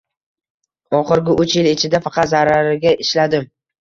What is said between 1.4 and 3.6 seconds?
uch yil ichida faqat zarariga ishladim